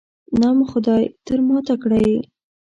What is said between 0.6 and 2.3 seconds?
خدای، تر ما تکړه یې.